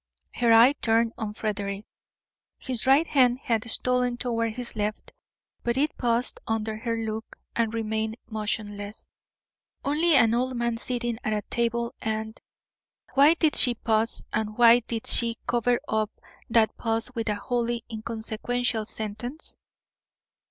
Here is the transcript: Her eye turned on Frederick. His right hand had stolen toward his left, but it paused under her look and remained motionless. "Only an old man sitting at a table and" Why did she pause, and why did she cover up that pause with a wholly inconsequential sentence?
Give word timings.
Her 0.33 0.51
eye 0.51 0.73
turned 0.81 1.13
on 1.15 1.35
Frederick. 1.35 1.85
His 2.57 2.87
right 2.87 3.05
hand 3.05 3.37
had 3.37 3.69
stolen 3.69 4.17
toward 4.17 4.53
his 4.53 4.75
left, 4.75 5.11
but 5.61 5.77
it 5.77 5.95
paused 5.95 6.39
under 6.47 6.75
her 6.75 6.97
look 6.97 7.37
and 7.55 7.71
remained 7.71 8.17
motionless. 8.27 9.05
"Only 9.85 10.15
an 10.15 10.33
old 10.33 10.57
man 10.57 10.77
sitting 10.77 11.19
at 11.23 11.33
a 11.33 11.43
table 11.51 11.93
and" 12.01 12.41
Why 13.13 13.35
did 13.35 13.55
she 13.55 13.75
pause, 13.75 14.25
and 14.33 14.57
why 14.57 14.79
did 14.79 15.05
she 15.05 15.37
cover 15.45 15.79
up 15.87 16.09
that 16.49 16.75
pause 16.77 17.11
with 17.13 17.29
a 17.29 17.35
wholly 17.35 17.83
inconsequential 17.87 18.85
sentence? 18.85 19.55